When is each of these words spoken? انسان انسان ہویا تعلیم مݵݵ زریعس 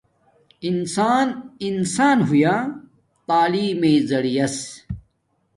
انسان 0.69 1.27
انسان 1.67 2.17
ہویا 2.27 2.55
تعلیم 3.27 3.75
مݵݵ 3.81 3.95
زریعس 4.09 4.57